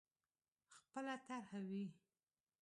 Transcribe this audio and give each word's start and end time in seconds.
خپله 0.73 1.15
طرح 1.27 1.51
وي. 1.69 1.85